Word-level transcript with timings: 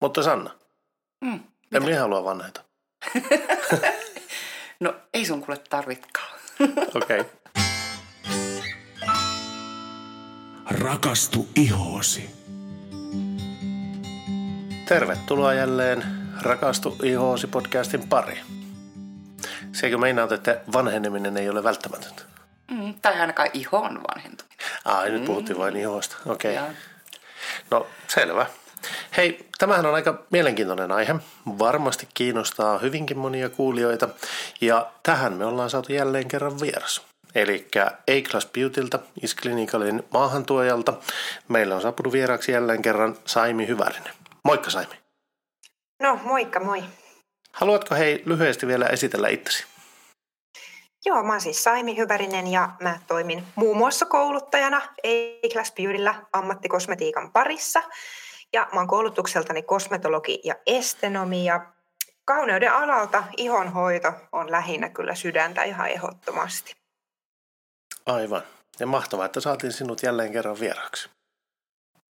Mutta 0.00 0.22
Sanna, 0.22 0.50
Mm, 1.20 1.40
en 1.72 1.84
minä 1.84 2.00
halua 2.00 2.24
vanheta. 2.24 2.60
no 4.80 4.94
ei 5.14 5.26
sun 5.26 5.44
kuule 5.44 5.60
tarvitkaan. 5.70 6.38
Okei. 6.94 7.20
Okay. 7.20 7.32
Rakastu 10.70 11.48
ihoosi. 11.56 12.30
Tervetuloa 14.88 15.54
jälleen 15.54 16.04
Rakastu 16.42 16.96
ihoosi 17.02 17.46
podcastin 17.46 18.08
pari. 18.08 18.40
Seikö 19.72 19.98
meinaat, 19.98 20.32
että 20.32 20.60
vanheneminen 20.72 21.36
ei 21.36 21.48
ole 21.48 21.64
välttämätöntä? 21.64 22.22
Mm, 22.70 22.94
tai 23.02 23.20
ainakaan 23.20 23.50
iho 23.52 23.78
on 23.78 24.00
vanhentuminen. 24.02 24.58
Ai, 24.84 25.10
nyt 25.10 25.24
puhuttiin 25.24 25.58
vain 25.58 25.76
ihosta. 25.76 26.16
Okei. 26.26 26.58
Okay. 26.58 26.66
Ja 26.68 26.72
No, 27.70 27.86
selvä. 28.08 28.46
Hei, 29.16 29.48
tämähän 29.58 29.86
on 29.86 29.94
aika 29.94 30.22
mielenkiintoinen 30.30 30.92
aihe. 30.92 31.14
Varmasti 31.58 32.08
kiinnostaa 32.14 32.78
hyvinkin 32.78 33.18
monia 33.18 33.48
kuulijoita. 33.48 34.08
Ja 34.60 34.90
tähän 35.02 35.32
me 35.32 35.44
ollaan 35.44 35.70
saatu 35.70 35.92
jälleen 35.92 36.28
kerran 36.28 36.60
vieras. 36.60 37.06
Eli 37.34 37.68
A-Class 38.10 38.46
Beautyltä, 38.46 38.98
Isklinicalin 39.22 40.02
maahantuojalta. 40.10 40.92
Meillä 41.48 41.74
on 41.74 41.82
saapunut 41.82 42.12
vieraaksi 42.12 42.52
jälleen 42.52 42.82
kerran 42.82 43.16
Saimi 43.24 43.66
Hyvärinen. 43.66 44.12
Moikka 44.42 44.70
Saimi. 44.70 44.94
No, 46.02 46.20
moikka 46.22 46.60
moi. 46.60 46.84
Haluatko 47.52 47.94
hei 47.94 48.22
lyhyesti 48.26 48.66
vielä 48.66 48.86
esitellä 48.86 49.28
itsesi? 49.28 49.64
Joo, 51.04 51.22
mä 51.22 51.32
oon 51.32 51.40
siis 51.40 51.64
Saimi 51.64 51.96
Hyvärinen 51.96 52.46
ja 52.46 52.68
mä 52.80 52.98
toimin 53.06 53.44
muun 53.54 53.76
muassa 53.76 54.06
kouluttajana 54.06 54.82
A-Class 55.04 55.72
Beautyllä 55.72 56.14
ammattikosmetiikan 56.32 57.32
parissa. 57.32 57.82
Ja 58.56 58.68
mä 58.72 58.80
oon 58.80 58.88
koulutukseltani 58.88 59.62
kosmetologi 59.62 60.40
ja 60.44 60.54
estenomi 60.66 61.44
ja 61.44 61.66
kauneuden 62.24 62.72
alalta 62.72 63.24
ihonhoito 63.36 64.12
on 64.32 64.50
lähinnä 64.50 64.88
kyllä 64.88 65.14
sydäntä 65.14 65.62
ihan 65.62 65.88
ehdottomasti. 65.88 66.76
Aivan. 68.06 68.42
Ja 68.80 68.86
mahtavaa, 68.86 69.26
että 69.26 69.40
saatiin 69.40 69.72
sinut 69.72 70.02
jälleen 70.02 70.32
kerran 70.32 70.60
vieraaksi. 70.60 71.10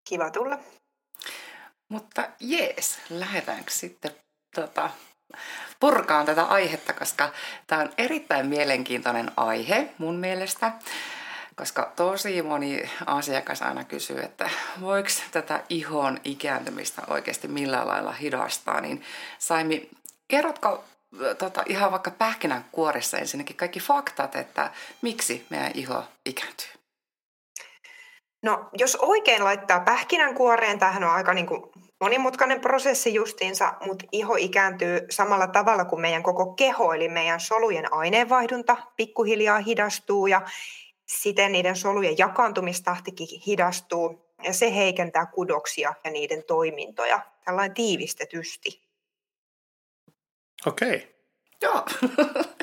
Kiva 0.08 0.30
tulla. 0.30 0.58
Mutta 1.88 2.28
jees, 2.40 2.98
lähdetäänkö 3.10 3.70
sitten 3.70 4.10
tota, 4.54 4.90
purkaan 5.80 6.26
tätä 6.26 6.44
aihetta, 6.44 6.92
koska 6.92 7.32
tämä 7.66 7.80
on 7.82 7.92
erittäin 7.98 8.46
mielenkiintoinen 8.46 9.32
aihe 9.36 9.94
mun 9.98 10.14
mielestä. 10.14 10.72
Koska 11.56 11.92
tosi 11.96 12.42
moni 12.42 12.90
asiakas 13.06 13.62
aina 13.62 13.84
kysyy, 13.84 14.20
että 14.20 14.50
voiko 14.80 15.08
tätä 15.32 15.62
ihon 15.68 16.18
ikääntymistä 16.24 17.02
oikeasti 17.08 17.48
millään 17.48 17.86
lailla 17.86 18.12
hidastaa, 18.12 18.80
niin 18.80 19.02
Saimi, 19.38 19.88
kerrotko 20.28 20.84
tota, 21.38 21.62
ihan 21.66 21.92
vaikka 21.92 22.10
pähkinänkuoressa 22.10 23.18
ensinnäkin 23.18 23.56
kaikki 23.56 23.80
faktat, 23.80 24.36
että 24.36 24.70
miksi 25.02 25.46
meidän 25.50 25.70
iho 25.74 26.04
ikääntyy? 26.26 26.68
No, 28.42 28.68
jos 28.72 28.96
oikein 28.96 29.44
laittaa 29.44 29.80
pähkinänkuoreen, 29.80 30.78
tämähän 30.78 31.04
on 31.04 31.10
aika 31.10 31.34
niin 31.34 31.46
kuin 31.46 31.62
monimutkainen 32.00 32.60
prosessi 32.60 33.14
justiinsa, 33.14 33.74
mutta 33.86 34.06
iho 34.12 34.34
ikääntyy 34.38 35.00
samalla 35.10 35.46
tavalla 35.46 35.84
kuin 35.84 36.00
meidän 36.00 36.22
koko 36.22 36.46
keho, 36.54 36.92
eli 36.92 37.08
meidän 37.08 37.40
solujen 37.40 37.92
aineenvaihdunta 37.92 38.76
pikkuhiljaa 38.96 39.58
hidastuu 39.58 40.26
ja 40.26 40.42
siten 41.06 41.52
niiden 41.52 41.76
solujen 41.76 42.18
jakaantumistahtikin 42.18 43.40
hidastuu 43.46 44.26
ja 44.42 44.52
se 44.52 44.74
heikentää 44.74 45.26
kudoksia 45.26 45.94
ja 46.04 46.10
niiden 46.10 46.44
toimintoja 46.44 47.20
tällainen 47.44 47.74
tiivistetysti. 47.74 48.82
Okei. 50.66 51.16
Joo. 51.62 51.84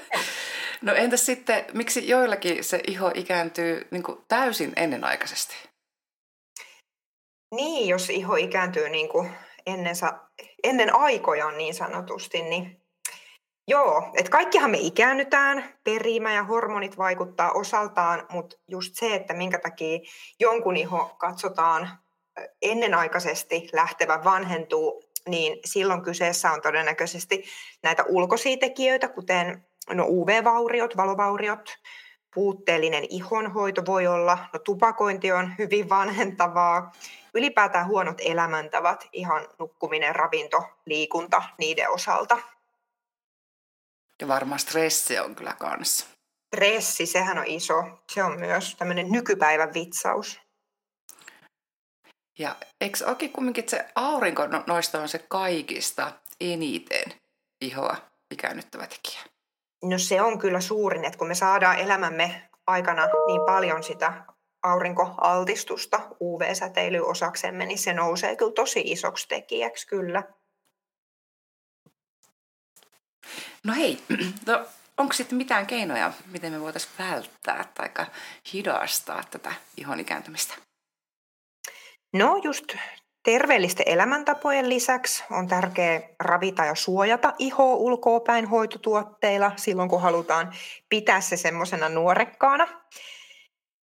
no 0.81 0.94
entäs 0.94 1.25
sitten, 1.25 1.66
miksi 1.73 2.08
joillakin 2.08 2.63
se 2.63 2.81
iho 2.88 3.11
ikääntyy 3.16 3.88
niin 3.91 4.03
kuin 4.03 4.18
täysin 4.28 4.73
ennenaikaisesti? 4.75 5.56
Niin, 7.56 7.88
jos 7.88 8.09
iho 8.09 8.35
ikääntyy 8.35 8.89
niin 8.89 9.09
kuin 9.09 9.31
ennen, 9.66 9.95
ennen 10.63 10.95
aikojaan 10.95 11.57
niin 11.57 11.73
sanotusti, 11.73 12.41
niin 12.41 12.82
joo, 13.68 14.12
että 14.18 14.31
kaikkihan 14.31 14.72
me 14.72 14.78
ikäännytään, 14.78 15.63
perimä 15.84 16.34
ja 16.34 16.44
hormonit 16.44 16.97
vaikuttaa 16.97 17.51
osaltaan, 17.51 18.25
mutta 18.31 18.56
just 18.68 18.96
se, 18.96 19.16
että 19.16 19.34
minkä 19.34 19.59
takia 19.59 20.00
jonkun 20.40 20.78
iho 20.78 21.16
katsotaan 21.18 21.90
ennenaikaisesti 22.62 23.69
lähtevä 23.74 24.24
vanhentuu, 24.24 25.03
niin 25.28 25.59
silloin 25.66 26.01
kyseessä 26.01 26.51
on 26.51 26.62
todennäköisesti 26.62 27.44
näitä 27.84 28.03
ulkoisia 28.07 28.57
tekijöitä, 28.57 29.07
kuten 29.07 29.66
no 29.90 30.06
UV-vauriot, 30.07 30.97
valovauriot, 30.97 31.78
puutteellinen 32.34 33.06
ihonhoito 33.09 33.85
voi 33.85 34.07
olla, 34.07 34.38
no 34.53 34.59
tupakointi 34.59 35.31
on 35.31 35.53
hyvin 35.59 35.90
vanhentavaa, 35.90 36.91
ylipäätään 37.34 37.88
huonot 37.88 38.18
elämäntavat, 38.25 39.07
ihan 39.12 39.47
nukkuminen, 39.59 40.16
ravinto, 40.16 40.63
liikunta 40.85 41.44
niiden 41.57 41.90
osalta. 41.90 42.38
Ja 44.23 44.28
varmaan 44.28 44.59
stressi 44.59 45.19
on 45.19 45.35
kyllä 45.35 45.56
kanssa. 45.59 46.06
Stressi, 46.47 47.06
sehän 47.06 47.38
on 47.38 47.47
iso. 47.47 47.84
Se 48.11 48.23
on 48.23 48.39
myös 48.39 48.75
tämmöinen 48.75 49.11
nykypäivän 49.11 49.73
vitsaus. 49.73 50.39
Ja 52.39 52.56
eikö 52.81 53.06
oikein 53.06 53.31
kumminkin, 53.31 53.69
se 53.69 53.85
aurinko 53.95 54.47
no, 54.47 54.63
noista 54.67 55.01
on 55.01 55.09
se 55.09 55.19
kaikista 55.19 56.12
eniten 56.41 57.13
ihoa 57.62 57.97
ikäännyttävä 58.31 58.88
tekijä? 58.88 59.22
No 59.83 59.97
se 59.97 60.22
on 60.22 60.39
kyllä 60.39 60.62
suurin, 60.62 61.06
että 61.06 61.17
kun 61.17 61.28
me 61.28 61.35
saadaan 61.35 61.79
elämämme 61.79 62.50
aikana 62.67 63.07
niin 63.28 63.41
paljon 63.45 63.83
sitä 63.83 64.25
aurinkoaltistusta 64.63 66.00
UV-säteilyä 66.22 67.03
osaksemme, 67.03 67.66
niin 67.66 67.79
se 67.79 67.94
nousee 67.94 68.35
kyllä 68.35 68.53
tosi 68.53 68.81
isoksi 68.85 69.28
tekijäksi 69.28 69.88
kyllä. 69.88 70.23
No 73.63 73.74
hei, 73.74 74.03
no, 74.47 74.66
onko 74.97 75.13
sitten 75.13 75.38
mitään 75.38 75.68
keinoja, 75.68 76.13
miten 76.31 76.51
me 76.51 76.62
voitaisiin 76.62 76.94
välttää 77.00 77.66
tai 77.74 77.90
hidastaa 78.53 79.24
tätä 79.31 79.53
ihon 79.78 80.00
ikääntymistä? 80.00 80.53
No 82.13 82.41
just 82.44 82.66
terveellisten 83.24 83.90
elämäntapojen 83.90 84.69
lisäksi 84.69 85.24
on 85.31 85.47
tärkeää 85.47 86.01
ravita 86.19 86.66
ja 86.66 86.75
suojata 86.75 87.34
ihoa 87.40 87.75
ulkoopäin 87.75 88.47
hoitotuotteilla 88.47 89.51
silloin, 89.56 89.90
kun 89.90 90.01
halutaan 90.01 90.53
pitää 90.90 91.22
se 91.22 91.38
semmoisena 91.38 91.90
nuorekkaana. 91.90 92.68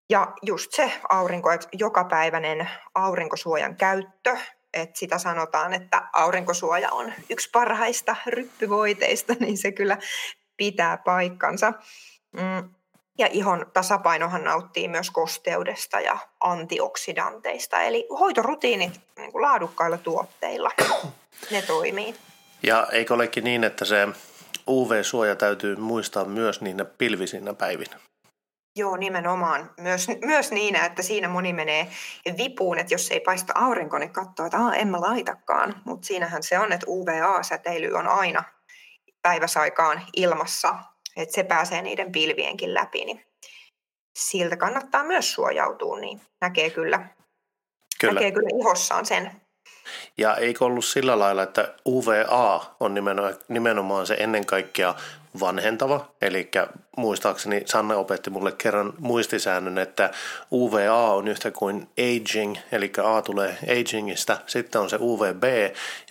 Ja 0.09 0.33
just 0.41 0.71
se 0.71 0.91
aurinko, 1.09 1.51
että 1.51 1.67
jokapäiväinen 1.73 2.69
aurinkosuojan 2.95 3.75
käyttö, 3.75 4.37
että 4.73 4.99
sitä 4.99 5.17
sanotaan, 5.17 5.73
että 5.73 6.09
aurinkosuoja 6.13 6.91
on 6.91 7.13
yksi 7.29 7.49
parhaista 7.49 8.15
ryppyvoiteista, 8.27 9.35
niin 9.39 9.57
se 9.57 9.71
kyllä 9.71 9.97
pitää 10.57 10.97
paikkansa. 10.97 11.73
Mm. 12.31 12.69
Ja 13.17 13.27
ihon 13.31 13.65
tasapainohan 13.73 14.43
nauttii 14.43 14.87
myös 14.87 15.11
kosteudesta 15.11 15.99
ja 15.99 16.17
antioksidanteista, 16.39 17.81
eli 17.81 18.07
hoitorutiinit 18.19 19.01
niin 19.17 19.31
kuin 19.31 19.41
laadukkailla 19.41 19.97
tuotteilla, 19.97 20.71
ne 21.51 21.61
toimii. 21.61 22.15
Ja 22.63 22.87
eikö 22.91 23.13
olekin 23.13 23.43
niin, 23.43 23.63
että 23.63 23.85
se 23.85 24.07
UV-suoja 24.67 25.35
täytyy 25.35 25.75
muistaa 25.75 26.25
myös 26.25 26.61
niinä 26.61 26.85
pilvisinä 26.85 27.53
päivinä? 27.53 28.08
Joo, 28.79 28.97
nimenomaan. 28.97 29.71
Myös, 29.77 30.07
myös 30.25 30.51
niin, 30.51 30.75
että 30.75 31.01
siinä 31.01 31.27
moni 31.27 31.53
menee 31.53 31.87
vipuun, 32.37 32.79
että 32.79 32.93
jos 32.93 33.11
ei 33.11 33.19
paista 33.19 33.53
aurinko, 33.55 33.97
niin 33.97 34.13
katsoo, 34.13 34.45
että 34.45 34.57
en 34.75 34.87
mä 34.87 35.01
laitakaan. 35.01 35.81
Mutta 35.85 36.07
siinähän 36.07 36.43
se 36.43 36.59
on, 36.59 36.71
että 36.71 36.85
UVA-säteily 36.89 37.93
on 37.93 38.07
aina 38.07 38.43
päiväsaikaan 39.21 40.01
ilmassa, 40.15 40.75
että 41.17 41.35
se 41.35 41.43
pääsee 41.43 41.81
niiden 41.81 42.11
pilvienkin 42.11 42.73
läpi, 42.73 43.05
niin 43.05 43.25
siltä 44.19 44.57
kannattaa 44.57 45.03
myös 45.03 45.33
suojautua, 45.33 45.99
niin 45.99 46.21
näkee 46.41 46.69
kyllä, 46.69 47.07
Kyllä. 47.99 48.13
näkee 48.13 48.31
kyllä 48.31 48.49
ihossaan 48.59 49.05
sen. 49.05 49.31
Ja 50.17 50.35
eikö 50.35 50.65
ollut 50.65 50.85
sillä 50.85 51.19
lailla, 51.19 51.43
että 51.43 51.73
UVA 51.87 52.75
on 52.79 52.95
nimenomaan 53.49 54.07
se 54.07 54.13
ennen 54.13 54.45
kaikkea 54.45 54.95
vanhentava, 55.39 56.05
eli 56.21 56.51
muistaakseni 56.97 57.61
Sanna 57.65 57.95
opetti 57.95 58.29
mulle 58.29 58.51
kerran 58.51 58.93
muistisäännön, 58.97 59.77
että 59.77 60.11
UVA 60.51 61.13
on 61.13 61.27
yhtä 61.27 61.51
kuin 61.51 61.89
aging, 61.99 62.57
eli 62.71 62.91
A 63.03 63.21
tulee 63.21 63.57
agingista, 63.79 64.37
sitten 64.45 64.81
on 64.81 64.89
se 64.89 64.97
UVB, 65.01 65.43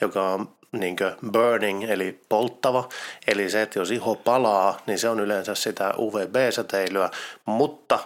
joka 0.00 0.28
on 0.28 0.48
niin 0.72 0.96
burning 1.32 1.90
eli 1.90 2.20
polttava, 2.28 2.88
eli 3.26 3.50
se, 3.50 3.62
että 3.62 3.78
jos 3.78 3.90
iho 3.90 4.14
palaa, 4.14 4.80
niin 4.86 4.98
se 4.98 5.08
on 5.08 5.20
yleensä 5.20 5.54
sitä 5.54 5.94
UVB-säteilyä, 5.98 7.10
mutta 7.44 7.98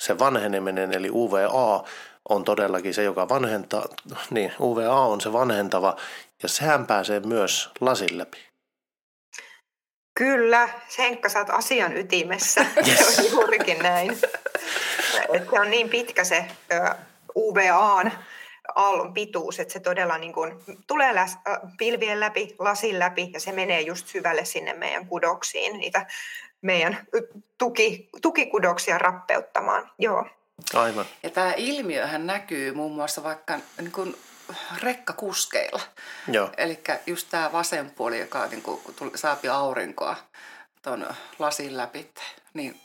se 0.00 0.18
vanheneminen 0.18 0.92
eli 0.92 1.10
UVA 1.10 1.84
on 2.28 2.44
todellakin 2.44 2.94
se, 2.94 3.02
joka 3.02 3.28
vanhentaa, 3.28 3.84
niin 4.30 4.52
UVA 4.60 5.00
on 5.00 5.20
se 5.20 5.32
vanhentava. 5.32 5.96
Ja 6.42 6.48
sehän 6.48 6.86
pääsee 6.86 7.20
myös 7.20 7.70
lasin 7.80 8.18
läpi. 8.18 8.45
Kyllä, 10.16 10.68
Henkka, 10.98 11.28
sä 11.28 11.38
oot 11.38 11.50
asian 11.50 11.96
ytimessä. 11.96 12.66
Yes. 12.88 13.16
Se 13.16 13.22
on 13.22 13.30
juurikin 13.30 13.78
näin. 13.78 14.10
Et 15.32 15.50
se 15.50 15.60
on 15.60 15.70
niin 15.70 15.88
pitkä 15.88 16.24
se 16.24 16.46
UVAn 17.36 18.12
aallon 18.74 19.14
pituus, 19.14 19.60
että 19.60 19.72
se 19.72 19.80
todella 19.80 20.18
niin 20.18 20.32
kuin 20.32 20.52
tulee 20.86 21.14
läs, 21.14 21.36
pilvien 21.78 22.20
läpi, 22.20 22.54
lasin 22.58 22.98
läpi 22.98 23.30
ja 23.32 23.40
se 23.40 23.52
menee 23.52 23.80
just 23.80 24.06
syvälle 24.06 24.44
sinne 24.44 24.74
meidän 24.74 25.06
kudoksiin, 25.06 25.78
niitä 25.78 26.06
meidän 26.62 27.06
tuki, 27.58 28.08
tukikudoksia 28.22 28.98
rappeuttamaan. 28.98 29.90
Joo. 29.98 30.26
Aivan. 30.74 31.06
Ja 31.22 31.30
tämä 31.30 31.52
ilmiöhän 31.56 32.26
näkyy 32.26 32.74
muun 32.74 32.94
muassa 32.94 33.22
vaikka 33.22 33.58
niin 33.78 33.92
kuin 33.92 34.16
rekkakuskeilla. 34.82 35.82
Eli 36.56 36.82
just 37.06 37.26
tämä 37.30 37.52
vasen 37.52 37.90
puoli, 37.90 38.18
joka 38.18 38.46
niin 38.46 38.62
kuin, 38.62 38.80
saapi 39.14 39.48
aurinkoa 39.48 40.16
tuon 40.82 41.06
lasin 41.38 41.76
läpi, 41.76 42.10
niin 42.54 42.80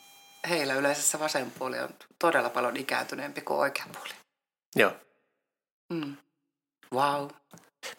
heillä 0.49 0.73
yleensä 0.73 1.01
se 1.01 1.19
vasen 1.19 1.51
puoli 1.51 1.79
on 1.79 1.89
todella 2.19 2.49
paljon 2.49 2.77
ikääntyneempi 2.77 3.41
kuin 3.41 3.59
oikea 3.59 3.85
puoli. 3.93 4.13
Joo. 4.75 4.91
Mm. 5.89 6.15
Wow. 6.93 7.27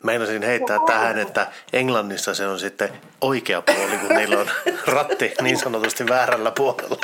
Meinasin 0.03 0.43
heittää 0.43 0.79
wow. 0.79 0.87
tähän, 0.87 1.19
että 1.19 1.53
Englannissa 1.73 2.35
se 2.35 2.47
on 2.47 2.59
sitten 2.59 3.01
oikea 3.21 3.63
puoli, 3.63 3.99
kun 3.99 4.17
niillä 4.17 4.39
on 4.39 4.51
ratti 4.87 5.33
niin 5.43 5.59
sanotusti 5.59 6.09
väärällä 6.09 6.51
puolella. 6.51 6.97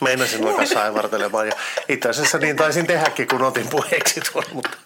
Meinasin 0.00 0.46
alkaa 0.46 0.66
saivartelemaan 0.66 1.46
ja 1.46 1.52
itse 1.88 2.08
asiassa 2.08 2.38
niin 2.38 2.56
taisin 2.56 2.86
tehdäkin, 2.86 3.28
kun 3.28 3.42
otin 3.42 3.68
puheeksi 3.68 4.20
tuon, 4.20 4.44
mutta 4.52 4.78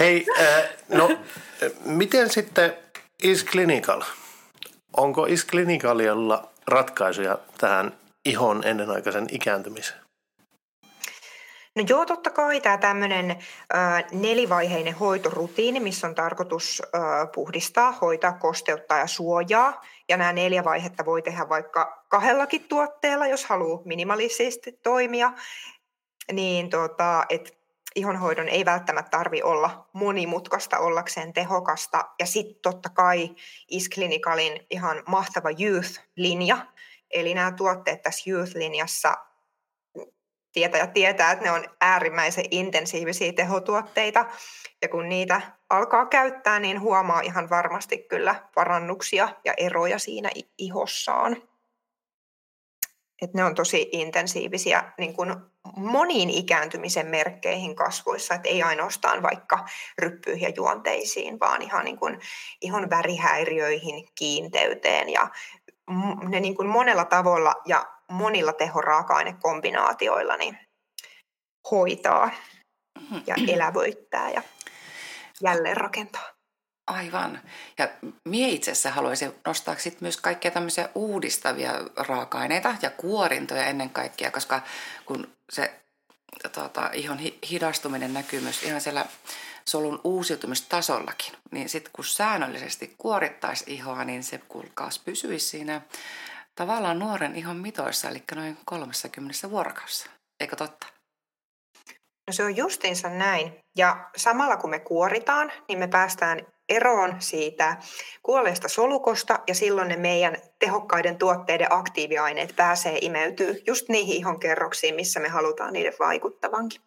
Hei, 0.00 0.26
äh, 0.40 0.68
no 0.88 1.10
miten 1.84 2.30
sitten 2.30 2.76
Is 3.22 3.44
Clinical? 3.44 4.02
Onko 4.96 5.26
Is 5.26 5.46
Clinicalilla 5.46 6.48
ratkaisuja 6.68 7.38
tähän 7.58 7.92
ihon 8.24 8.64
ennenaikaisen 8.64 9.26
ikääntymiseen? 9.30 10.00
No 11.76 11.84
joo, 11.88 12.06
totta 12.06 12.30
kai 12.30 12.60
tämä 12.60 12.78
tämmöinen 12.78 13.36
nelivaiheinen 14.12 14.94
hoitorutiini, 14.94 15.80
missä 15.80 16.06
on 16.06 16.14
tarkoitus 16.14 16.82
ö, 16.82 16.98
puhdistaa, 17.34 17.92
hoitaa, 17.92 18.32
kosteuttaa 18.32 18.98
ja 18.98 19.06
suojaa. 19.06 19.84
Ja 20.08 20.16
nämä 20.16 20.32
neljä 20.32 20.64
vaihetta 20.64 21.04
voi 21.04 21.22
tehdä 21.22 21.48
vaikka 21.48 22.04
kahdellakin 22.08 22.64
tuotteella, 22.68 23.26
jos 23.26 23.44
haluaa 23.44 23.82
minimalisesti 23.84 24.78
toimia. 24.82 25.32
Niin 26.32 26.70
tota, 26.70 27.24
et 27.28 27.59
ihonhoidon 27.94 28.48
ei 28.48 28.64
välttämättä 28.64 29.10
tarvi 29.10 29.42
olla 29.42 29.88
monimutkaista 29.92 30.78
ollakseen 30.78 31.32
tehokasta. 31.32 32.04
Ja 32.18 32.26
sitten 32.26 32.62
totta 32.62 32.88
kai 32.88 33.34
Isclinicalin 33.68 34.66
ihan 34.70 35.02
mahtava 35.06 35.48
Youth-linja. 35.50 36.58
Eli 37.10 37.34
nämä 37.34 37.52
tuotteet 37.52 38.02
tässä 38.02 38.30
Youth-linjassa 38.30 39.14
tietäjä 40.52 40.86
tietää, 40.86 41.32
että 41.32 41.44
ne 41.44 41.50
on 41.50 41.64
äärimmäisen 41.80 42.44
intensiivisiä 42.50 43.32
tehotuotteita. 43.32 44.26
Ja 44.82 44.88
kun 44.88 45.08
niitä 45.08 45.40
alkaa 45.70 46.06
käyttää, 46.06 46.60
niin 46.60 46.80
huomaa 46.80 47.20
ihan 47.20 47.50
varmasti 47.50 47.98
kyllä 47.98 48.34
parannuksia 48.54 49.28
ja 49.44 49.54
eroja 49.56 49.98
siinä 49.98 50.30
ihossaan. 50.58 51.49
Et 53.22 53.34
ne 53.34 53.44
on 53.44 53.54
tosi 53.54 53.88
intensiivisiä 53.92 54.92
niin 54.98 55.14
kuin 55.14 55.34
moniin 55.76 56.30
ikääntymisen 56.30 57.06
merkkeihin 57.06 57.76
kasvoissa, 57.76 58.34
että 58.34 58.48
ei 58.48 58.62
ainoastaan 58.62 59.22
vaikka 59.22 59.64
ryppyihin 59.98 60.42
ja 60.42 60.52
juonteisiin, 60.56 61.40
vaan 61.40 61.62
ihan 61.62 61.84
niin 61.84 61.98
kuin 61.98 62.20
ihon 62.60 62.90
värihäiriöihin, 62.90 64.08
kiinteyteen 64.14 65.08
ja 65.08 65.28
ne 66.28 66.40
niin 66.40 66.56
kuin 66.56 66.68
monella 66.68 67.04
tavalla 67.04 67.54
ja 67.66 67.86
monilla 68.10 68.52
tehoraaka-ainekombinaatioilla 68.52 70.36
niin 70.36 70.58
hoitaa 71.70 72.30
ja 73.26 73.34
elävöittää 73.48 74.30
ja 74.30 74.42
jälleen 75.42 75.76
rakentaa. 75.76 76.39
Aivan. 76.90 77.40
Ja 77.78 77.88
mie 78.28 78.48
itse 78.48 78.70
asiassa 78.70 78.90
haluaisin 78.90 79.32
nostaa 79.46 79.76
sit 79.78 80.00
myös 80.00 80.16
kaikkia 80.16 80.50
tämmöisiä 80.50 80.88
uudistavia 80.94 81.72
raaka-aineita 81.96 82.74
ja 82.82 82.90
kuorintoja 82.90 83.64
ennen 83.64 83.90
kaikkea, 83.90 84.30
koska 84.30 84.62
kun 85.06 85.28
se 85.52 85.80
tota, 86.52 86.90
ihon 86.92 87.18
hidastuminen 87.50 88.14
näkyy 88.14 88.40
myös 88.40 88.62
ihan 88.62 88.80
siellä 88.80 89.06
solun 89.68 90.00
uusiutumistasollakin, 90.04 91.32
niin 91.50 91.68
sitten 91.68 91.92
kun 91.92 92.04
säännöllisesti 92.04 92.94
kuorittaisi 92.98 93.64
ihoa, 93.66 94.04
niin 94.04 94.22
se 94.22 94.38
kulkaas 94.38 94.98
pysyisi 94.98 95.48
siinä 95.48 95.80
tavallaan 96.54 96.98
nuoren 96.98 97.36
ihon 97.36 97.56
mitoissa, 97.56 98.08
eli 98.08 98.22
noin 98.34 98.58
30 98.64 99.50
vuorokaudessa. 99.50 100.10
Eikö 100.40 100.56
totta? 100.56 100.86
No 102.30 102.32
se 102.32 102.44
on 102.44 102.56
justiinsa 102.56 103.08
näin. 103.08 103.52
Ja 103.76 104.10
samalla 104.16 104.56
kun 104.56 104.70
me 104.70 104.78
kuoritaan, 104.78 105.52
niin 105.68 105.78
me 105.78 105.88
päästään 105.88 106.40
eroon 106.70 107.16
siitä 107.18 107.76
kuolleesta 108.22 108.68
solukosta 108.68 109.38
ja 109.46 109.54
silloin 109.54 109.88
ne 109.88 109.96
meidän 109.96 110.36
tehokkaiden 110.58 111.18
tuotteiden 111.18 111.66
aktiiviaineet 111.70 112.56
pääsee 112.56 112.98
imeytyy 113.00 113.62
just 113.66 113.88
niihin 113.88 114.16
ihon 114.16 114.40
kerroksiin, 114.40 114.94
missä 114.94 115.20
me 115.20 115.28
halutaan 115.28 115.72
niiden 115.72 115.94
vaikuttavankin. 115.98 116.80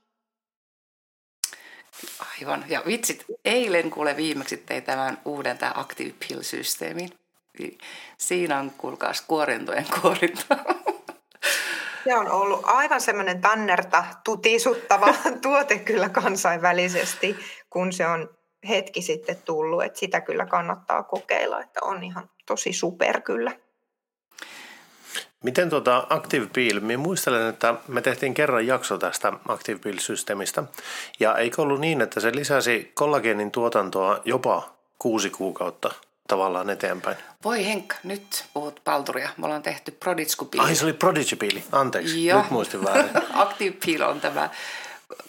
Aivan. 2.39 2.65
Ja 2.67 2.83
vitsit, 2.85 3.25
eilen 3.45 3.91
kuule 3.91 4.17
viimeksi 4.17 4.57
tein 4.57 4.83
tämän 4.83 5.17
uuden 5.25 5.57
tämä 5.57 5.71
Active 5.75 6.13
Pill-systeemin. 6.19 7.09
Siinä 8.17 8.59
on 8.59 8.71
kuulkaas 8.77 9.21
kuorintojen 9.21 9.85
kuorinta. 10.01 10.55
Se 12.03 12.15
on 12.15 12.31
ollut 12.31 12.61
aivan 12.63 13.01
semmoinen 13.01 13.41
tannerta 13.41 14.05
tutisuttava 14.23 15.13
tuote 15.41 15.79
kyllä 15.79 16.09
kansainvälisesti, 16.09 17.35
kun 17.69 17.93
se 17.93 18.07
on 18.07 18.29
hetki 18.69 19.01
sitten 19.01 19.37
tullut, 19.45 19.83
että 19.83 19.99
sitä 19.99 20.21
kyllä 20.21 20.45
kannattaa 20.45 21.03
kokeilla, 21.03 21.61
että 21.61 21.79
on 21.83 22.03
ihan 22.03 22.29
tosi 22.45 22.73
super 22.73 23.21
kyllä. 23.21 23.51
Miten 25.43 25.69
tuota 25.69 26.07
Active 26.09 26.47
Peel, 26.53 26.79
minä 26.79 26.97
muistelen, 26.97 27.49
että 27.49 27.75
me 27.87 28.01
tehtiin 28.01 28.33
kerran 28.33 28.67
jakso 28.67 28.97
tästä 28.97 29.33
Active 29.47 29.79
Peel-systeemistä, 29.79 30.63
ja 31.19 31.37
eikö 31.37 31.61
ollut 31.61 31.79
niin, 31.79 32.01
että 32.01 32.19
se 32.19 32.35
lisäsi 32.35 32.91
kollageenin 32.93 33.51
tuotantoa 33.51 34.21
jopa 34.25 34.69
kuusi 34.99 35.29
kuukautta 35.29 35.91
tavallaan 36.27 36.69
eteenpäin? 36.69 37.17
Voi 37.43 37.65
Henkka, 37.65 37.95
nyt 38.03 38.45
puhut 38.53 38.81
palturia. 38.83 39.29
Me 39.37 39.45
ollaan 39.45 39.63
tehty 39.63 39.91
Prodigy 39.91 40.45
Peel. 40.51 40.63
Ai 40.63 40.75
se 40.75 40.85
oli 40.85 40.93
Prodigy 40.93 41.35
Peel, 41.35 41.59
anteeksi, 41.71 42.25
Joo. 42.25 42.41
nyt 42.41 42.51
muistin 42.51 42.83
väärin. 42.83 43.11
Active 43.33 43.77
Peel 43.85 44.01
on 44.01 44.21
tämä 44.21 44.49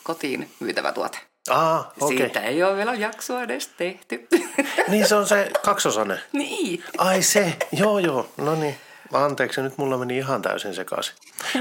kotiin 0.02 0.50
myytävä 0.61 0.92
tuote. 0.92 1.18
Ah, 1.50 1.86
okay. 2.00 2.16
Siitä 2.16 2.40
ei 2.40 2.62
ole 2.62 2.76
vielä 2.76 2.94
jaksoa 2.94 3.42
edes 3.42 3.68
tehty. 3.76 4.28
niin 4.88 5.06
se 5.06 5.14
on 5.14 5.26
se 5.26 5.50
kaksosainen? 5.64 6.20
niin. 6.32 6.84
Ai 6.98 7.22
se, 7.22 7.56
joo 7.72 7.98
joo, 7.98 8.28
no 8.36 8.54
niin. 8.54 8.76
Anteeksi, 9.12 9.62
nyt 9.62 9.78
mulla 9.78 9.98
meni 9.98 10.18
ihan 10.18 10.42
täysin 10.42 10.74
sekaisin. 10.74 11.14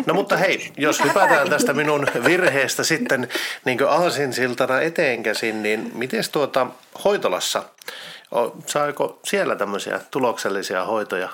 No 0.05 0.13
mutta 0.13 0.37
hei, 0.37 0.71
jos 0.77 1.03
hypätään 1.03 1.49
tästä 1.49 1.73
minun 1.73 2.07
virheestä 2.25 2.83
sitten 2.83 3.29
niin 3.65 3.87
aasinsiltana 3.87 4.81
eteenkäsin, 4.81 5.63
niin 5.63 5.91
miten 5.95 6.23
tuota 6.31 6.67
hoitolassa, 7.03 7.63
saako 8.65 9.19
siellä 9.23 9.55
tämmöisiä 9.55 9.99
tuloksellisia 10.11 10.83
hoitoja 10.83 11.29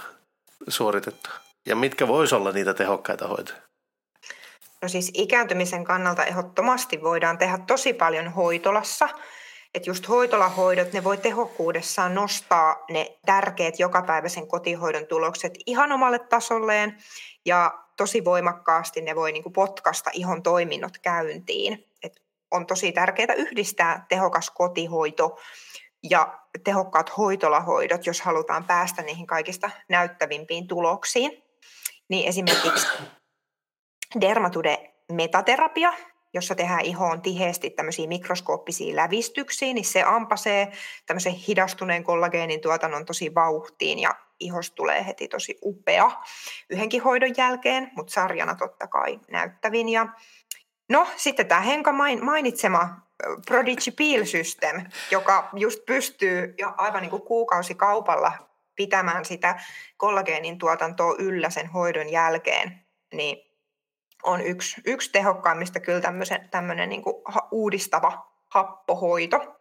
suoritettua? 0.67 1.33
Ja 1.65 1.75
mitkä 1.75 2.07
voisi 2.07 2.35
olla 2.35 2.51
niitä 2.51 2.73
tehokkaita 2.73 3.27
hoitoja? 3.27 3.68
No 4.81 4.87
siis 4.87 5.11
ikääntymisen 5.13 5.83
kannalta 5.83 6.25
ehdottomasti 6.25 7.03
voidaan 7.03 7.37
tehdä 7.37 7.57
tosi 7.67 7.93
paljon 7.93 8.27
hoitolassa. 8.27 9.09
Että 9.75 9.89
just 9.89 10.09
hoitolahoidot, 10.09 10.93
ne 10.93 11.03
voi 11.03 11.17
tehokkuudessaan 11.17 12.15
nostaa 12.15 12.85
ne 12.91 13.17
tärkeät 13.25 13.79
jokapäiväisen 13.79 14.47
kotihoidon 14.47 15.07
tulokset 15.07 15.53
ihan 15.65 15.91
omalle 15.91 16.19
tasolleen 16.19 16.97
ja 17.45 17.83
tosi 17.97 18.25
voimakkaasti 18.25 19.01
ne 19.01 19.15
voi 19.15 19.31
niinku 19.31 19.49
potkasta 19.49 20.09
ihon 20.13 20.43
toiminnot 20.43 20.97
käyntiin. 20.97 21.85
Et 22.03 22.21
on 22.51 22.65
tosi 22.65 22.91
tärkeää 22.91 23.33
yhdistää 23.33 24.05
tehokas 24.09 24.49
kotihoito 24.49 25.37
ja 26.09 26.39
tehokkaat 26.63 27.17
hoitolahoidot, 27.17 28.05
jos 28.05 28.21
halutaan 28.21 28.63
päästä 28.63 29.01
niihin 29.01 29.27
kaikista 29.27 29.69
näyttävimpiin 29.89 30.67
tuloksiin. 30.67 31.43
Niin 32.09 32.27
esimerkiksi 32.27 32.87
Dermatude 34.21 34.93
metaterapia, 35.11 35.93
jossa 36.33 36.55
tehdään 36.55 36.85
ihoon 36.85 37.21
tiheesti 37.21 37.69
tämmöisiä 37.69 38.07
mikroskooppisia 38.07 38.95
lävistyksiä, 38.95 39.73
niin 39.73 39.85
se 39.85 40.03
ampasee 40.03 40.71
tämmöisen 41.05 41.33
hidastuneen 41.33 42.03
kollageenin 42.03 42.61
tuotannon 42.61 43.05
tosi 43.05 43.35
vauhtiin 43.35 43.99
ja 43.99 44.15
ihos 44.39 44.71
tulee 44.71 45.05
heti 45.05 45.27
tosi 45.27 45.59
upea 45.63 46.11
yhdenkin 46.69 47.03
hoidon 47.03 47.33
jälkeen, 47.37 47.91
mutta 47.95 48.13
sarjana 48.13 48.55
totta 48.55 48.87
kai 48.87 49.19
näyttävin. 49.31 49.89
Ja 49.89 50.07
No 50.89 51.07
sitten 51.15 51.47
tämä 51.47 51.61
Henka 51.61 51.91
mainitsema 52.21 53.01
Prodigy 53.47 53.91
Peel 53.97 54.25
System, 54.25 54.85
joka 55.11 55.49
just 55.53 55.85
pystyy 55.85 56.55
jo 56.57 56.73
aivan 56.77 57.01
niin 57.01 57.09
kuin 57.09 57.21
kuukausikaupalla 57.21 58.31
pitämään 58.75 59.25
sitä 59.25 59.59
kollageenin 59.97 60.57
tuotantoa 60.57 61.15
yllä 61.19 61.49
sen 61.49 61.67
hoidon 61.67 62.09
jälkeen, 62.09 62.85
niin 63.13 63.48
on 64.23 64.41
yksi, 64.41 64.81
yksi 64.85 65.11
tehokkaimmista 65.11 65.79
kyllä 65.79 66.01
tämmöinen 66.51 66.89
niin 66.89 67.03
uudistava 67.51 68.31
happohoito. 68.53 69.55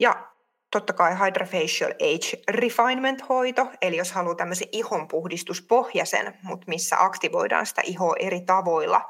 Ja 0.00 0.26
totta 0.70 0.92
kai 0.92 1.18
Hydrofacial 1.18 1.90
Age 1.90 2.42
Refinement-hoito, 2.48 3.66
eli 3.82 3.96
jos 3.96 4.12
haluaa 4.12 4.34
tämmöisen 4.34 4.68
ihonpuhdistuspohjaisen, 4.72 6.38
mutta 6.42 6.64
missä 6.68 6.96
aktivoidaan 6.98 7.66
sitä 7.66 7.82
ihoa 7.84 8.14
eri 8.18 8.40
tavoilla 8.40 9.08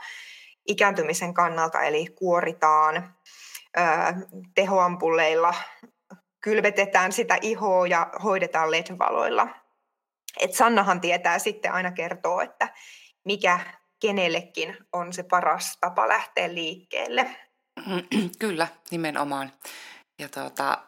ikääntymisen 0.69 1.35
kannalta, 1.35 1.83
eli 1.83 2.07
kuoritaan, 2.07 3.15
tehoampulleilla 4.55 5.55
kylvetetään 6.41 7.13
sitä 7.13 7.39
ihoa 7.43 7.87
ja 7.87 8.11
hoidetaan 8.25 8.71
LED-valoilla. 8.71 9.49
Et 10.41 10.55
Sannahan 10.55 11.01
tietää 11.01 11.39
sitten 11.39 11.73
aina 11.73 11.91
kertoo, 11.91 12.41
että 12.41 12.69
mikä 13.25 13.61
kenellekin 14.07 14.77
on 14.93 15.13
se 15.13 15.23
paras 15.23 15.79
tapa 15.81 16.09
lähteä 16.09 16.55
liikkeelle. 16.55 17.37
Kyllä, 18.39 18.69
nimenomaan. 18.91 19.53
Ja 20.19 20.29
tuota, 20.29 20.79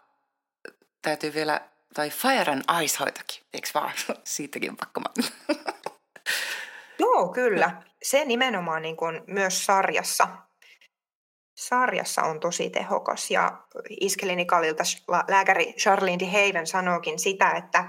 täytyy 1.03 1.35
vielä, 1.35 1.61
tai 1.95 2.11
Fire 2.11 2.53
and 2.53 2.83
Ice 2.83 2.99
hoitakin, 3.01 3.43
eikö 3.55 3.69
vaan? 3.75 3.93
Siitäkin 4.25 4.77
pakko 4.77 5.01
Joo, 6.99 7.29
kyllä. 7.29 7.83
Se 8.03 8.25
nimenomaan 8.25 8.83
niin 8.83 8.97
kuin 8.97 9.23
myös 9.27 9.67
sarjassa 9.67 10.29
sarjassa 11.57 12.23
on 12.23 12.41
tosi 12.41 12.71
tehokas 12.71 13.31
ja 13.31 13.59
iskelinikalilta 14.01 14.83
lääkäri 15.29 15.73
Charlene 15.73 16.19
de 16.19 16.27
Haven 16.27 16.67
sanookin 16.67 17.19
sitä, 17.19 17.51
että, 17.51 17.85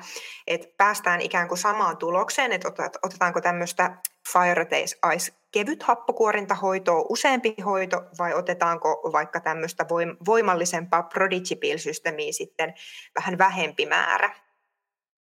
että 0.47 0.67
päästään 0.77 1.21
ikään 1.21 1.47
kuin 1.47 1.57
samaan 1.57 1.97
tulokseen, 1.97 2.51
että 2.51 2.67
otetaanko 3.03 3.41
tämmöistä 3.41 3.97
Fire 4.33 4.67
Ice 5.15 5.33
kevyt 5.51 5.83
happokuorintahoitoa, 5.83 7.05
useampi 7.09 7.55
hoito 7.65 8.01
vai 8.17 8.33
otetaanko 8.33 9.09
vaikka 9.13 9.39
tämmöistä 9.39 9.85
voimallisempaa 10.25 11.03
Prodigy 11.03 11.55
Pill-systeemiä 11.55 12.31
sitten 12.31 12.73
vähän 13.15 13.37
vähempi 13.37 13.85
määrä. 13.85 14.35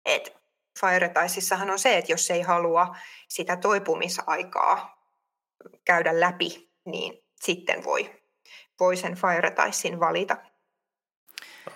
Et 0.05 0.37
Fire 0.81 1.11
on 1.73 1.79
se, 1.79 1.99
että 1.99 2.13
jos 2.13 2.31
ei 2.31 2.43
halua 2.43 2.97
sitä 3.29 3.57
toipumisaikaa 3.57 5.03
käydä 5.85 6.21
läpi, 6.21 6.71
niin 6.85 7.25
sitten 7.41 7.85
voi 7.85 8.11
voi 8.81 8.97
sen 8.97 9.15
Firetaisin 9.15 10.01
valita. 10.01 10.37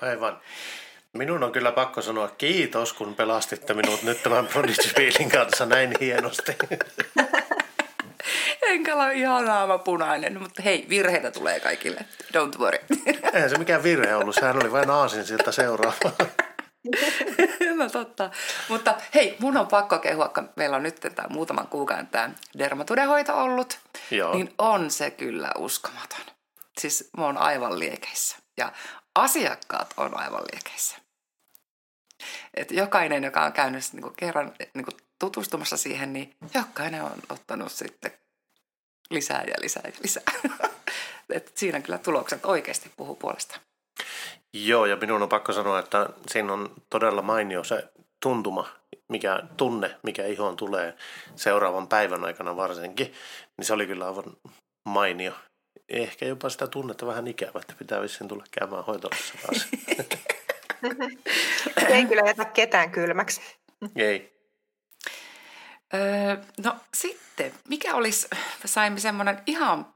Aivan. 0.01 0.41
Minun 1.13 1.43
on 1.43 1.53
kyllä 1.53 1.73
pakko 1.73 2.03
sanoa 2.03 2.29
kiitos, 2.29 2.93
kun 2.93 3.15
pelastitte 3.15 3.75
minut 3.75 4.03
nyt 4.03 4.23
tämän 4.23 4.47
Prodigy 4.47 5.29
kanssa 5.33 5.67
näin 5.67 5.95
hienosti. 6.01 6.53
Enkä 8.71 8.95
ole 8.95 9.15
ihan 9.15 9.45
naama 9.45 9.79
punainen, 9.79 10.43
mutta 10.43 10.63
hei, 10.63 10.87
virheitä 10.89 11.31
tulee 11.31 11.61
kaikille. 11.61 12.05
Don't 12.23 12.59
worry. 12.59 12.79
Eihän 13.35 13.51
se 13.51 13.59
mikään 13.59 13.83
virhe 13.83 14.15
ollut, 14.15 14.35
sehän 14.35 14.57
oli 14.57 14.73
vain 14.73 14.91
aasin 14.91 15.27
siltä 15.27 15.53
seuraava. 15.53 16.11
no 17.77 17.91
totta. 17.93 18.31
Mutta 18.69 18.95
hei, 19.15 19.37
mun 19.39 19.57
on 19.57 19.67
pakko 19.67 19.99
kehua, 19.99 20.29
kun 20.29 20.51
meillä 20.57 20.77
on 20.77 20.83
nyt 20.83 21.01
tämä 21.01 21.29
muutaman 21.29 21.67
kuukauden 21.69 22.07
tämä 22.07 22.31
dermatudehoito 22.59 23.43
ollut, 23.43 23.79
Joo. 24.11 24.35
niin 24.35 24.55
on 24.59 24.91
se 24.91 25.11
kyllä 25.11 25.51
uskomaton. 25.59 26.21
Siis 26.79 27.11
mä 27.17 27.25
oon 27.25 27.39
aivan 27.39 27.79
liekeissä. 27.79 28.37
Ja 28.57 28.73
asiakkaat 29.15 29.95
on 29.97 30.21
aivan 30.21 30.43
liekeissä. 30.53 30.97
Et 32.55 32.71
jokainen, 32.71 33.25
joka 33.25 33.45
on 33.45 33.53
käynyt 33.53 33.85
niin 33.93 34.03
kuin 34.03 34.17
kerran 34.17 34.53
niin 34.75 34.85
kuin 34.85 34.97
tutustumassa 35.19 35.77
siihen, 35.77 36.13
niin 36.13 36.37
jokainen 36.55 37.03
on 37.03 37.19
ottanut 37.29 37.73
sitten 37.73 38.13
lisää 39.11 39.45
ja 39.47 39.55
lisää 39.61 39.83
ja 39.85 39.93
lisää. 40.03 40.23
Et 41.31 41.53
siinä 41.55 41.81
kyllä 41.81 41.99
tulokset 41.99 42.45
oikeasti 42.45 42.91
puhuu 42.97 43.15
puolesta. 43.15 43.61
Joo, 44.53 44.87
ja 44.87 44.97
minun 44.97 45.23
on 45.23 45.29
pakko 45.29 45.53
sanoa, 45.53 45.79
että 45.79 46.09
siinä 46.29 46.53
on 46.53 46.75
todella 46.91 47.23
mainio 47.23 47.65
se 47.65 47.89
tuntuma, 48.23 48.69
mikä 49.09 49.43
tunne, 49.57 49.97
mikä 50.03 50.27
ihoon 50.27 50.57
tulee 50.57 50.97
seuraavan 51.37 51.89
päivän 51.89 52.25
aikana 52.25 52.57
varsinkin, 52.57 53.07
niin 53.57 53.67
se 53.67 53.73
oli 53.73 53.87
kyllä 53.87 54.07
aivan 54.07 54.37
mainio 54.89 55.33
ehkä 55.91 56.27
jopa 56.27 56.49
sitä 56.49 56.67
tunnetta 56.67 57.07
vähän 57.07 57.29
ikävä, 57.29 57.61
että 57.61 57.75
pitää 57.79 58.03
vissiin 58.03 58.29
tulla 58.29 58.45
käymään 58.51 58.85
hoitolassa 58.85 59.35
taas. 59.43 59.69
Ei 61.95 62.07
kyllä 62.07 62.23
jätä 62.27 62.45
ketään 62.45 62.91
kylmäksi. 62.91 63.41
Ei. 63.97 64.40
Öö, 65.95 66.37
no 66.65 66.77
sitten, 66.95 67.53
mikä 67.69 67.95
olisi, 67.95 68.29
saimme 68.65 69.01
semmoinen 69.01 69.43
ihan 69.47 69.95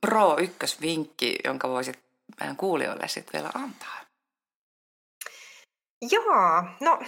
pro 0.00 0.38
ykkösvinkki, 0.38 1.36
jonka 1.44 1.68
voisit 1.68 1.98
meidän 2.40 2.56
kuulijoille 2.56 3.08
sitten 3.08 3.40
vielä 3.40 3.50
antaa? 3.54 4.00
Joo, 6.10 6.64
no 6.80 6.98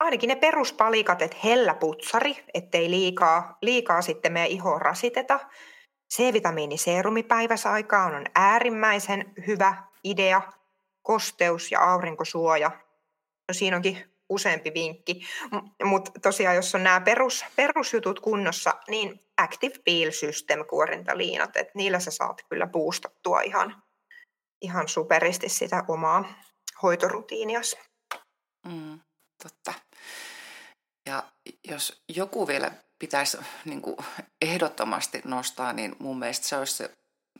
ainakin 0.00 0.28
ne 0.28 0.36
peruspalikat, 0.36 1.22
että 1.22 1.36
hellä 1.44 1.74
putsari, 1.74 2.44
ettei 2.54 2.90
liikaa, 2.90 3.58
liikaa 3.62 4.02
sitten 4.02 4.32
meidän 4.32 4.50
ihoa 4.50 4.78
rasiteta. 4.78 5.40
C-vitamiiniseerumi 6.14 7.22
päiväsaikaan 7.22 8.14
on 8.14 8.24
äärimmäisen 8.34 9.32
hyvä 9.46 9.82
idea. 10.04 10.42
Kosteus 11.02 11.72
ja 11.72 11.80
aurinkosuoja. 11.80 12.70
No 13.48 13.52
siinä 13.52 13.76
onkin 13.76 14.11
useampi 14.32 14.74
vinkki. 14.74 15.26
Mutta 15.84 16.10
tosiaan, 16.22 16.56
jos 16.56 16.74
on 16.74 16.82
nämä 16.82 17.00
perus, 17.00 17.44
perusjutut 17.56 18.20
kunnossa, 18.20 18.74
niin 18.88 19.20
Active 19.36 19.74
Peel 19.84 20.10
System 20.10 20.64
kuorintaliinat, 20.64 21.56
että 21.56 21.72
niillä 21.74 22.00
sä 22.00 22.10
saat 22.10 22.42
kyllä 22.48 22.66
boostattua 22.66 23.40
ihan, 23.40 23.82
ihan 24.62 24.88
superisti 24.88 25.48
sitä 25.48 25.84
omaa 25.88 26.24
hoitorutiinias. 26.82 27.76
Mm, 28.66 29.00
totta. 29.42 29.74
Ja 31.06 31.22
jos 31.68 32.02
joku 32.08 32.46
vielä 32.46 32.70
pitäisi 32.98 33.38
niin 33.64 33.82
kuin 33.82 33.96
ehdottomasti 34.42 35.20
nostaa, 35.24 35.72
niin 35.72 35.96
mun 35.98 36.18
mielestä 36.18 36.46
se 36.46 36.56
olisi 36.56 36.74
se, 36.74 36.90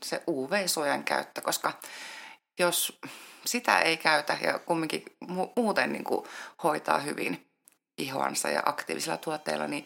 se 0.03 0.23
UV-suojan 0.27 1.03
käyttö, 1.03 1.41
koska 1.41 1.73
jos 2.59 2.99
sitä 3.45 3.79
ei 3.79 3.97
käytä 3.97 4.37
ja 4.41 4.59
kumminkin 4.59 5.03
muuten 5.55 5.93
niin 5.93 6.03
kuin 6.03 6.25
hoitaa 6.63 6.99
hyvin 6.99 7.47
ihoansa 7.97 8.49
ja 8.49 8.63
aktiivisilla 8.65 9.17
tuotteilla, 9.17 9.67
niin 9.67 9.85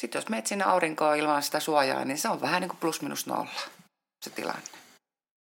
sitten 0.00 0.18
jos 0.18 0.28
menet 0.28 0.46
sinne 0.46 0.64
aurinkoon 0.64 1.16
ilman 1.16 1.42
sitä 1.42 1.60
suojaa, 1.60 2.04
niin 2.04 2.18
se 2.18 2.28
on 2.28 2.40
vähän 2.40 2.60
niin 2.60 2.68
kuin 2.68 2.80
plus 2.80 3.02
minus 3.02 3.26
nolla 3.26 3.50
se 4.24 4.30
tilanne. 4.30 4.62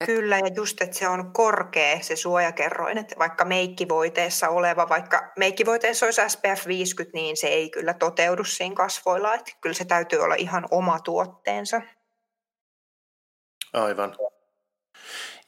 Kyllä, 0.05 0.37
ja 0.37 0.47
just, 0.55 0.81
että 0.81 0.97
se 0.97 1.07
on 1.07 1.33
korkea 1.33 1.99
se 2.01 2.15
suojakerroin, 2.15 2.97
että 2.97 3.15
vaikka 3.19 3.45
meikkivoiteessa 3.45 4.49
oleva, 4.49 4.89
vaikka 4.89 5.31
meikkivoiteessa 5.37 6.05
olisi 6.05 6.21
SPF 6.27 6.67
50, 6.67 7.17
niin 7.17 7.37
se 7.37 7.47
ei 7.47 7.69
kyllä 7.69 7.93
toteudu 7.93 8.43
siinä 8.43 8.75
kasvoilla, 8.75 9.33
että 9.33 9.51
kyllä 9.61 9.73
se 9.73 9.85
täytyy 9.85 10.19
olla 10.19 10.35
ihan 10.35 10.65
oma 10.71 10.99
tuotteensa. 10.99 11.81
Aivan. 13.73 14.15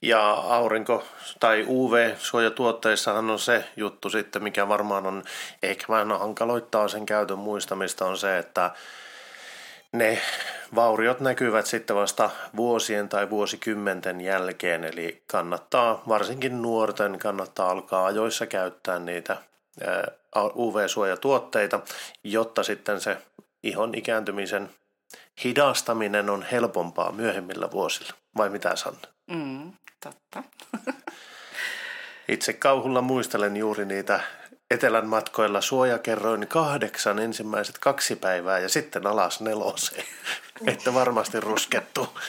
Ja 0.01 0.31
aurinko- 0.33 1.03
tai 1.39 1.65
UV-suojatuotteissahan 1.67 3.29
on 3.29 3.39
se 3.39 3.65
juttu 3.77 4.09
sitten, 4.09 4.43
mikä 4.43 4.67
varmaan 4.67 5.05
on 5.05 5.23
ehkä 5.63 5.85
vähän 5.89 6.19
hankaloittaa 6.19 6.87
sen 6.87 7.05
käytön 7.05 7.39
muistamista, 7.39 8.05
on 8.05 8.17
se, 8.17 8.37
että 8.37 8.71
ne 9.91 10.21
vauriot 10.75 11.19
näkyvät 11.19 11.65
sitten 11.65 11.95
vasta 11.95 12.29
vuosien 12.55 13.09
tai 13.09 13.29
vuosikymmenten 13.29 14.21
jälkeen, 14.21 14.83
eli 14.83 15.23
kannattaa, 15.27 16.03
varsinkin 16.07 16.61
nuorten, 16.61 17.19
kannattaa 17.19 17.71
alkaa 17.71 18.05
ajoissa 18.05 18.45
käyttää 18.45 18.99
niitä 18.99 19.37
UV-suojatuotteita, 20.55 21.79
jotta 22.23 22.63
sitten 22.63 23.01
se 23.01 23.17
ihon 23.63 23.95
ikääntymisen 23.95 24.69
hidastaminen 25.43 26.29
on 26.29 26.45
helpompaa 26.51 27.11
myöhemmillä 27.11 27.71
vuosilla. 27.71 28.13
Vai 28.37 28.49
mitä 28.49 28.75
Sanna? 28.75 28.99
Mm, 29.27 29.71
totta. 30.03 30.43
Itse 32.27 32.53
kauhulla 32.53 33.01
muistelen 33.01 33.57
juuri 33.57 33.85
niitä 33.85 34.19
etelän 34.71 35.07
matkoilla 35.07 35.61
suojakerroin 35.61 36.47
kahdeksan 36.47 37.19
ensimmäiset 37.19 37.77
kaksi 37.77 38.15
päivää 38.15 38.59
ja 38.59 38.69
sitten 38.69 39.07
alas 39.07 39.41
neloseen, 39.41 40.05
että 40.67 40.93
varmasti 40.93 41.39
ruskettu. 41.39 42.19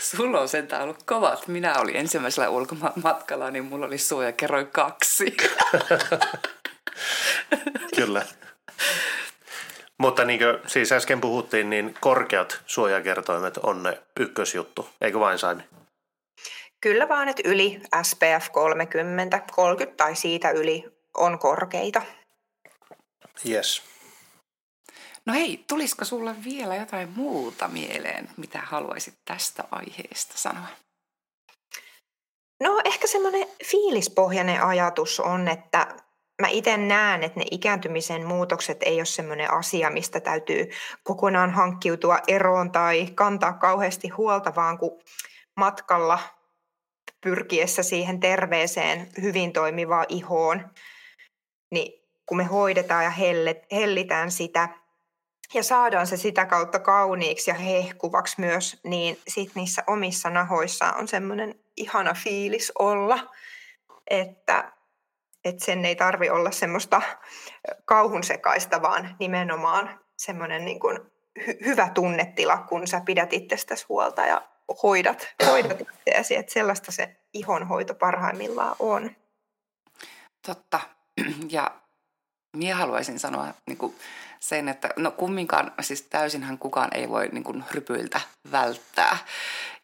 Sulla 0.00 0.40
on 0.40 0.48
sentään 0.48 0.82
ollut 0.82 1.02
kovat. 1.02 1.48
Minä 1.48 1.80
olin 1.80 1.96
ensimmäisellä 1.96 2.48
ulkomaan 2.48 2.92
matkalla, 3.02 3.50
niin 3.50 3.64
mulla 3.64 3.86
oli 3.86 3.98
suojakerroin 3.98 4.66
kaksi. 4.66 5.36
Kyllä. 7.96 8.22
Mutta 9.98 10.24
niin 10.24 10.38
kuin 10.38 10.58
siis 10.66 10.92
äsken 10.92 11.20
puhuttiin, 11.20 11.70
niin 11.70 11.94
korkeat 12.00 12.60
suojakertoimet 12.66 13.56
on 13.56 13.82
ne 13.82 14.02
ykkösjuttu, 14.20 14.88
eikö 15.00 15.20
vain 15.20 15.38
Saimi? 15.38 15.62
Kyllä 16.80 17.08
vaan, 17.08 17.28
että 17.28 17.42
yli 17.44 17.80
SPF 18.02 18.52
30, 18.52 19.40
30 19.52 19.96
tai 19.96 20.16
siitä 20.16 20.50
yli 20.50 20.84
on 21.14 21.38
korkeita. 21.38 22.02
Yes. 23.48 23.82
No 25.26 25.34
hei, 25.34 25.64
tulisiko 25.68 26.04
sulle 26.04 26.34
vielä 26.44 26.76
jotain 26.76 27.08
muuta 27.16 27.68
mieleen, 27.68 28.30
mitä 28.36 28.58
haluaisit 28.58 29.14
tästä 29.24 29.64
aiheesta 29.70 30.38
sanoa? 30.38 30.66
No 32.60 32.80
ehkä 32.84 33.06
semmoinen 33.06 33.48
fiilispohjainen 33.64 34.62
ajatus 34.62 35.20
on, 35.20 35.48
että 35.48 35.86
mä 36.42 36.48
itse 36.48 36.76
näen, 36.76 37.22
että 37.22 37.40
ne 37.40 37.46
ikääntymisen 37.50 38.26
muutokset 38.26 38.82
ei 38.82 38.96
ole 38.96 39.04
semmoinen 39.04 39.52
asia, 39.52 39.90
mistä 39.90 40.20
täytyy 40.20 40.70
kokonaan 41.02 41.50
hankkiutua 41.50 42.18
eroon 42.28 42.72
tai 42.72 43.06
kantaa 43.14 43.52
kauheasti 43.52 44.08
huolta, 44.08 44.54
vaan 44.54 44.78
kun 44.78 45.02
matkalla 45.56 46.18
pyrkiessä 47.26 47.82
siihen 47.82 48.20
terveeseen, 48.20 49.08
hyvin 49.22 49.52
toimivaan 49.52 50.06
ihoon, 50.08 50.70
niin 51.70 52.02
kun 52.26 52.36
me 52.36 52.44
hoidetaan 52.44 53.04
ja 53.04 53.12
hellitään 53.72 54.30
sitä 54.30 54.68
ja 55.54 55.62
saadaan 55.62 56.06
se 56.06 56.16
sitä 56.16 56.46
kautta 56.46 56.78
kauniiksi 56.78 57.50
ja 57.50 57.54
hehkuvaksi 57.54 58.40
myös, 58.40 58.80
niin 58.84 59.18
sit 59.28 59.50
niissä 59.54 59.84
omissa 59.86 60.30
nahoissa 60.30 60.92
on 60.92 61.08
semmoinen 61.08 61.54
ihana 61.76 62.14
fiilis 62.14 62.72
olla, 62.78 63.18
että, 64.10 64.72
että 65.44 65.64
sen 65.64 65.84
ei 65.84 65.96
tarvi 65.96 66.30
olla 66.30 66.50
semmoista 66.50 67.02
kauhun 67.84 68.24
sekaista, 68.24 68.82
vaan 68.82 69.16
nimenomaan 69.18 70.00
semmoinen 70.16 70.64
niin 70.64 70.80
kuin 70.80 70.98
hy- 71.40 71.64
hyvä 71.64 71.90
tunnetila, 71.94 72.58
kun 72.58 72.86
sä 72.86 73.00
pidät 73.00 73.32
itsestäsi 73.32 73.86
huolta 73.88 74.26
ja 74.26 74.42
hoidat, 74.82 75.28
hoidat 75.46 75.80
itseäsi, 75.80 76.36
että 76.36 76.52
sellaista 76.52 76.92
se 76.92 77.16
ihonhoito 77.32 77.94
parhaimmillaan 77.94 78.76
on. 78.78 79.10
Totta. 80.46 80.80
Ja 81.48 81.70
minä 82.56 82.76
haluaisin 82.76 83.18
sanoa 83.18 83.54
niin 83.66 83.78
kuin 83.78 83.96
sen, 84.40 84.68
että 84.68 84.88
no 84.96 85.10
kumminkaan, 85.10 85.72
siis 85.80 86.02
täysinhän 86.02 86.58
kukaan 86.58 86.88
ei 86.94 87.08
voi 87.08 87.28
niin 87.28 87.44
kuin 87.44 87.64
rypyiltä 87.70 88.20
välttää. 88.52 89.18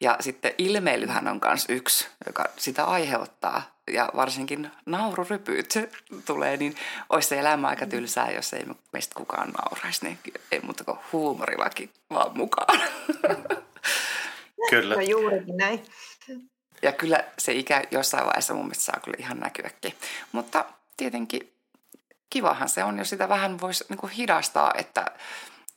Ja 0.01 0.17
sitten 0.21 0.53
ilmeilyhän 0.59 1.29
on 1.29 1.41
myös 1.45 1.67
yksi, 1.69 2.09
joka 2.27 2.45
sitä 2.57 2.85
aiheuttaa. 2.85 3.63
Ja 3.91 4.09
varsinkin 4.17 4.71
naururypyt 4.87 5.75
tulee, 6.25 6.57
niin 6.57 6.75
olisi 7.11 7.29
se 7.29 7.39
elämä 7.39 7.69
aika 7.69 7.87
tylsää, 7.87 8.31
jos 8.31 8.53
ei 8.53 8.65
meistä 8.93 9.15
kukaan 9.15 9.51
nauraisi. 9.51 10.05
Niin 10.05 10.19
ei 10.53 10.61
muuta 10.61 10.85
kuin 10.85 10.99
huumorillakin 11.13 11.91
vaan 12.11 12.37
mukaan. 12.37 12.81
Kyllä. 14.71 14.95
No 14.95 15.01
juurikin 15.01 15.57
näin. 15.57 15.87
Ja 16.83 16.93
kyllä 16.93 17.25
se 17.39 17.53
ikä 17.53 17.83
jossain 17.91 18.27
vaiheessa 18.27 18.55
mun 18.55 18.65
mielestä 18.65 18.85
saa 18.85 19.01
kyllä 19.05 19.17
ihan 19.21 19.41
näkyäkin. 19.41 19.95
Mutta 20.33 20.65
tietenkin 20.97 21.53
kivahan 22.31 22.69
se 22.69 22.85
on, 22.85 22.99
jos 22.99 23.11
sitä 23.11 23.29
vähän 23.29 23.61
voisi 23.61 23.85
niin 23.89 24.09
hidastaa, 24.09 24.73
että, 24.79 25.07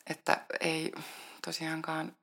että 0.09 0.45
ei 0.59 0.91
tosiaankaan 1.45 2.15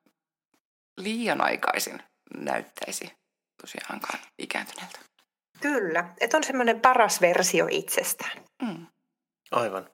liian 0.97 1.41
aikaisin 1.41 2.03
näyttäisi 2.37 3.13
tosiaankaan 3.61 4.19
ikääntyneeltä. 4.39 4.99
Kyllä, 5.61 6.15
että 6.21 6.37
on 6.37 6.45
semmoinen 6.45 6.81
paras 6.81 7.21
versio 7.21 7.67
itsestään. 7.71 8.45
Mm. 8.63 8.87
Aivan. 9.51 9.91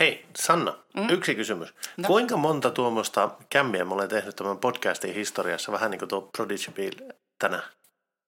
Hei, 0.00 0.26
Sanna, 0.36 0.76
mm? 0.96 1.10
yksi 1.10 1.34
kysymys. 1.34 1.74
No. 1.96 2.06
Kuinka 2.06 2.36
monta 2.36 2.70
tuommoista 2.70 3.30
kämmiä 3.50 3.84
mä 3.84 3.94
olen 3.94 4.08
tehnyt 4.08 4.36
tämän 4.36 4.58
podcastin 4.58 5.14
historiassa, 5.14 5.72
vähän 5.72 5.90
niin 5.90 5.98
kuin 5.98 6.08
tuo 6.08 6.28
Prodigy 6.36 6.70
Bill 6.70 7.10
tänään? 7.38 7.62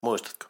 Muistatko? 0.02 0.46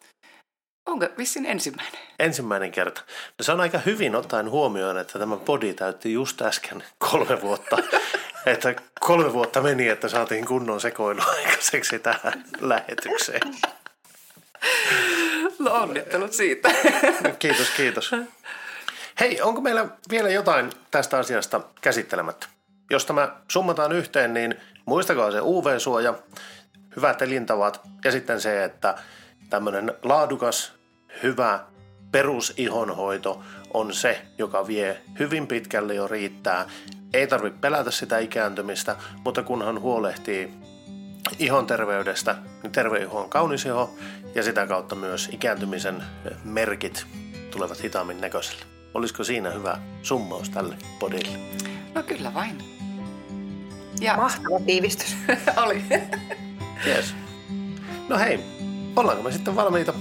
Onko 0.86 1.06
vissin 1.18 1.46
ensimmäinen? 1.46 2.00
Ensimmäinen 2.18 2.72
kerta. 2.72 3.02
No 3.38 3.42
se 3.42 3.52
on 3.52 3.60
aika 3.60 3.78
hyvin 3.78 4.16
ottaen 4.16 4.50
huomioon, 4.50 4.98
että 4.98 5.18
tämä 5.18 5.36
podi 5.36 5.74
täytti 5.74 6.12
just 6.12 6.42
äsken 6.42 6.84
kolme 6.98 7.40
vuotta. 7.40 7.76
että 8.46 8.74
kolme 9.00 9.33
vuotta 9.33 9.61
meni, 9.61 9.88
että 9.88 10.09
saatiin 10.09 10.46
kunnon 10.46 10.80
sekoilu 10.80 11.20
aikaiseksi 11.38 11.98
tähän 11.98 12.44
lähetykseen. 12.61 13.54
No 15.59 15.72
onnittelut 15.72 16.33
siitä. 16.33 16.70
kiitos, 17.38 17.70
kiitos. 17.70 18.11
Hei, 19.20 19.42
onko 19.42 19.61
meillä 19.61 19.87
vielä 20.11 20.28
jotain 20.28 20.70
tästä 20.90 21.18
asiasta 21.18 21.61
käsittelemättä? 21.80 22.46
Jos 22.90 23.06
tämä 23.06 23.37
summataan 23.48 23.92
yhteen, 23.92 24.35
niin 24.35 24.54
muistakaa 24.87 25.30
se 25.30 25.40
UV-suoja, 25.40 26.14
hyvät 26.96 27.22
elintavat 27.22 27.80
ja 28.04 28.12
sitten 28.12 28.40
se, 28.40 28.64
että 28.64 28.94
tämmöinen 29.50 29.94
laadukas, 30.02 30.72
hyvä 31.22 31.61
perusihonhoito 32.12 33.42
on 33.74 33.94
se, 33.94 34.22
joka 34.38 34.66
vie 34.66 35.00
hyvin 35.18 35.46
pitkälle 35.46 35.94
jo 35.94 36.09
riittää. 36.09 36.66
Ei 37.14 37.26
tarvitse 37.26 37.59
pelätä 37.61 37.90
sitä 37.90 38.18
ikääntymistä, 38.18 38.96
mutta 39.24 39.42
kunhan 39.42 39.80
huolehtii 39.80 40.54
ihon 41.38 41.66
terveydestä, 41.66 42.37
niin 42.62 42.72
terve 42.72 42.98
iho 42.98 43.20
on 43.20 43.30
kaunis 43.30 43.66
iho 43.66 43.94
ja 44.35 44.42
sitä 44.42 44.66
kautta 44.66 44.94
myös 44.94 45.28
ikääntymisen 45.33 46.02
merkit 46.44 47.06
tulevat 47.50 47.83
hitaammin 47.83 48.20
näköiselle. 48.20 48.80
Olisiko 48.94 49.24
siinä 49.24 49.50
hyvä 49.50 49.79
summaus 50.03 50.50
tälle 50.50 50.76
podille? 50.98 51.38
No 51.94 52.03
kyllä 52.03 52.35
vain. 52.35 52.59
Ja... 54.00 54.16
Mahtava 54.16 54.61
tiivistys. 54.66 55.16
Oli. 55.64 55.83
yes. 56.87 57.14
No 58.09 58.18
hei, 58.18 58.40
ollaanko 58.96 59.22
me 59.22 59.33
sitten 59.33 59.57
valmiita? 59.57 59.94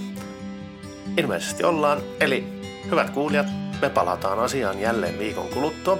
Ilmeisesti 1.17 1.63
ollaan, 1.63 2.01
eli 2.19 2.43
hyvät 2.91 3.09
kuulijat, 3.09 3.47
me 3.81 3.89
palataan 3.89 4.39
asiaan 4.39 4.81
jälleen 4.81 5.19
viikon 5.19 5.47
kuluttua. 5.47 5.97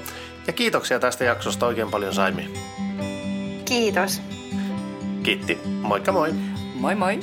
Ja 0.47 0.53
kiitoksia 0.53 0.99
tästä 0.99 1.23
jaksosta 1.23 1.65
oikein 1.65 1.91
paljon 1.91 2.13
Saimi. 2.13 2.53
Kiitos. 3.65 4.21
Kiitti. 5.23 5.59
Moikka 5.81 6.11
moi. 6.11 6.33
Moi 6.75 6.95
moi. 6.95 7.19